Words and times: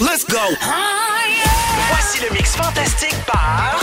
Let's 0.00 0.24
go! 0.28 0.36
Voici 1.88 2.20
le 2.28 2.34
mix 2.34 2.54
fantastique 2.56 3.16
par... 3.26 3.80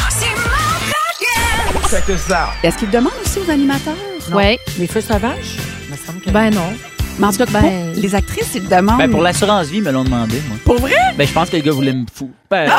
Check 1.90 2.06
this 2.06 2.30
out. 2.30 2.50
Est-ce 2.64 2.78
qu'il 2.78 2.90
demande 2.90 3.14
aussi 3.24 3.40
aux 3.40 3.50
animateurs? 3.50 3.96
Ouais. 4.32 4.60
Les 4.78 4.88
feux 4.88 5.02
sauvages? 5.02 5.58
Me 5.90 5.96
semble 5.98 6.20
que 6.22 6.30
Ben 6.30 6.50
non. 6.54 6.74
Mais 7.18 7.28
en 7.28 7.32
tout 7.32 7.38
cas, 7.38 7.46
Ben- 7.46 7.94
les 7.96 8.14
actrices, 8.14 8.52
ils 8.56 8.68
demandent. 8.68 8.98
Ben, 9.00 9.10
pour 9.10 9.22
l'assurance 9.22 9.68
vie, 9.68 9.78
ils 9.78 9.84
me 9.84 9.92
l'ont 9.92 10.04
demandé, 10.04 10.42
moi. 10.48 10.58
Pour 10.66 10.80
vrai? 10.80 10.94
Ben, 11.16 11.26
je 11.28 11.34
pense 11.34 11.50
que 11.50 11.56
le 11.56 11.62
gars 11.64 11.72
voulait 11.72 11.94
me 11.94 12.06
foutre. 12.14 12.34
Ben, 12.50 12.70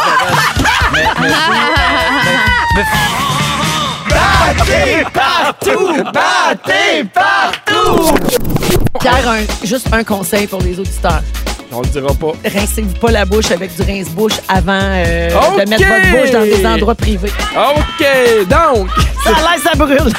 me- 0.93 0.99
me 0.99 1.29
Partout! 5.13 6.05
Battez 6.13 7.05
partout! 7.13 8.15
Pierre, 9.01 9.29
un- 9.29 9.67
juste 9.67 9.89
un 9.93 10.05
conseil 10.05 10.47
pour 10.47 10.61
les 10.63 10.79
auditeurs. 10.79 11.23
On 11.73 11.81
le 11.83 11.89
dira 11.89 12.15
pas. 12.15 12.33
Rincez-vous 12.45 12.95
pas 12.99 13.11
la 13.11 13.25
bouche 13.25 13.51
avec 13.51 13.75
du 13.77 13.83
rince-bouche 13.83 14.41
avant 14.49 14.73
euh, 14.81 15.29
de 15.29 15.69
mettre 15.69 15.85
votre 15.87 16.11
bouche 16.11 16.31
dans 16.31 16.43
des 16.43 16.65
endroits 16.67 16.95
privés. 16.95 17.31
OK, 17.57 18.07
donc... 18.49 18.89
Ça 19.25 19.31
a 19.31 19.41
l'air, 19.41 19.63
ça 19.63 19.75
brûle. 19.77 20.13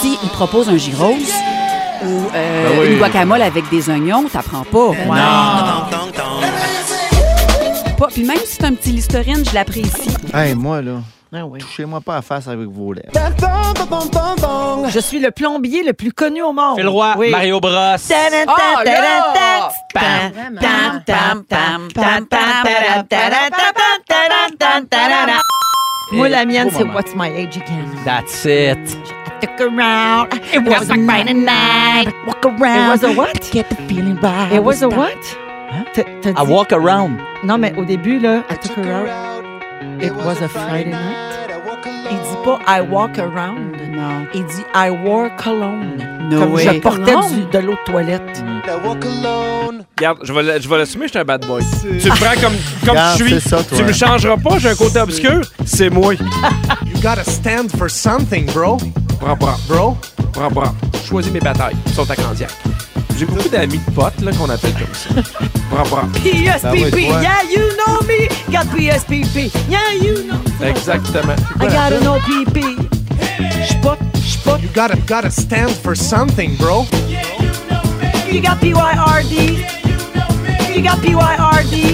Si 0.00 0.18
il 0.22 0.28
propose 0.30 0.68
un 0.68 0.76
gyros 0.76 1.16
ou 2.04 2.06
euh, 2.34 2.68
Ben 2.68 2.80
oui. 2.80 2.86
une 2.92 2.98
guacamole 2.98 3.42
avec 3.42 3.68
des 3.70 3.88
oignons, 3.88 4.24
t'apprends 4.28 4.64
pas. 4.64 4.90
Pas. 7.96 8.08
Puis 8.12 8.24
même 8.24 8.38
si 8.44 8.56
c'est 8.56 8.64
un 8.64 8.74
petit 8.74 8.90
listerine, 8.90 9.44
je 9.48 9.54
l'apprécie. 9.54 10.10
Hey, 10.34 10.54
moi, 10.54 10.82
là, 10.82 10.94
Ah 11.36 11.44
oui. 11.46 11.58
touchez-moi 11.58 12.00
pas 12.00 12.16
à 12.18 12.22
face 12.22 12.46
avec 12.46 12.68
vos 12.68 12.92
lèvres. 12.92 13.10
Je 14.88 14.98
suis 15.00 15.18
le 15.18 15.30
plombier 15.32 15.82
le 15.82 15.92
plus 15.92 16.12
connu 16.12 16.42
au 16.42 16.52
monde. 16.52 16.76
Phil 16.78 16.86
Roy, 16.88 17.14
Oui. 17.18 17.30
Mario 17.30 17.58
Bros. 17.60 17.70
Oh, 17.70 18.82
là! 18.84 19.70
Pam, 19.92 21.42
pam. 21.44 21.88
Moi, 26.12 26.28
la 26.28 26.44
mienne, 26.44 26.70
c'est. 26.70 26.84
What's 26.84 27.14
My 27.16 27.28
Age 27.30 27.56
Again. 27.56 27.88
That's 28.04 28.44
it. 28.44 28.78
Took 29.40 29.60
around. 29.60 30.28
It 30.52 30.62
was 30.66 30.90
a 30.90 30.94
Friday 30.94 31.34
night. 31.34 32.12
Walk 32.26 32.44
around. 32.46 32.86
It 32.86 32.90
was 32.90 33.02
a 33.04 33.12
what? 33.12 33.50
Get 33.52 33.68
the 33.70 33.76
feeling 33.88 34.18
right. 34.22 34.52
It 34.52 34.62
was 34.62 34.82
a 34.82 34.88
what? 34.88 35.16
T'as- 35.92 36.04
t'as 36.22 36.30
I 36.30 36.44
dit- 36.44 36.50
walk 36.52 36.72
around. 36.72 37.18
Non, 37.42 37.58
mais 37.58 37.72
au 37.76 37.84
début, 37.84 38.18
là, 38.20 38.42
I 38.50 38.56
took 38.56 38.76
her 38.76 38.92
out. 39.02 39.08
It 40.00 40.12
was 40.24 40.42
a 40.42 40.48
Friday 40.48 40.90
night. 40.90 41.50
Il 42.10 42.16
dit 42.18 42.36
pas 42.44 42.58
I 42.66 42.80
walk 42.82 43.18
around. 43.18 43.72
Non. 43.92 44.26
Il 44.34 44.44
dit 44.46 44.64
I 44.74 44.90
wore 44.90 45.28
cologne. 45.36 45.96
No 46.30 46.40
Comme 46.40 46.52
way. 46.54 46.64
je 46.64 46.80
portais 46.80 47.12
du- 47.28 47.46
de 47.52 47.58
l'eau 47.58 47.72
de 47.72 47.90
toilette. 47.92 48.44
Regarde, 49.96 50.18
je 50.22 50.32
vais, 50.32 50.60
je 50.60 50.68
vais 50.68 50.78
l'assumer, 50.78 51.04
je 51.06 51.10
suis 51.10 51.18
un 51.18 51.24
bad 51.24 51.46
boy. 51.46 51.62
Tu 51.82 51.86
me 52.10 52.16
prends 52.16 52.40
comme, 52.40 52.54
comme 52.84 52.90
Regarde, 52.90 53.18
je 53.18 53.24
suis. 53.24 53.40
ça, 53.40 53.62
toi. 53.62 53.76
tu 53.78 53.84
me 53.84 53.92
changeras 53.92 54.36
pas, 54.36 54.58
j'ai 54.58 54.70
un 54.70 54.74
côté 54.74 55.00
obscur. 55.00 55.40
C'est 55.64 55.90
moi. 55.90 56.14
You 56.84 57.00
gotta 57.02 57.24
stand 57.24 57.70
for 57.76 57.88
something, 57.90 58.46
bro. 58.52 58.76
Bra, 59.20 59.34
bra, 59.34 59.56
Bro? 59.68 59.96
bra, 60.32 60.48
bra. 60.50 60.74
Choisis 61.08 61.32
mes 61.32 61.40
batailles. 61.40 61.76
Ils 61.86 61.92
sont 61.92 62.10
à 62.10 62.16
Candiac. 62.16 62.50
J'ai 63.16 63.26
beaucoup 63.26 63.48
d'amis 63.48 63.78
de 63.78 63.90
potes 63.92 64.20
là, 64.22 64.32
qu'on 64.32 64.50
appelle 64.50 64.72
comme 64.72 64.92
ça. 64.92 65.10
Bra, 65.70 65.84
bra. 65.84 66.02
PSPP, 66.22 66.98
yeah, 67.22 67.42
you 67.48 67.70
know 67.76 68.00
me. 68.06 68.28
Got 68.50 68.66
PSPP, 68.76 69.52
yeah, 69.68 69.92
you 69.92 70.24
know. 70.24 70.40
Exactement. 70.60 71.36
I 71.60 71.66
gotta 71.66 72.00
know 72.00 72.18
PP. 72.20 72.76
J'suis 73.62 73.78
j'suis 74.14 74.62
You 74.62 74.68
gotta 74.74 74.96
gotta 75.06 75.30
stand 75.30 75.70
for 75.70 75.94
something, 75.94 76.56
bro. 76.56 76.86
You 78.30 78.40
got 78.40 78.58
PYRD. 78.60 79.64
You 80.74 80.82
got 80.82 80.98
PYRD. 80.98 81.93